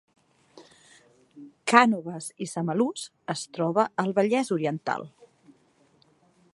Cànoves 1.73 2.29
i 2.45 2.49
Samalús 2.55 3.05
es 3.35 3.45
troba 3.59 3.87
al 4.05 4.13
Vallès 4.21 4.51
Oriental 4.57 5.07